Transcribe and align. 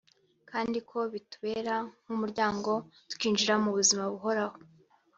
kandi 0.49 0.77
ko 0.89 0.97
bitubera 1.13 1.75
nk’umuryango 2.03 2.71
tukinjira 3.09 3.53
mu 3.63 3.69
buzima 3.77 4.03
buhoraho 4.11 4.55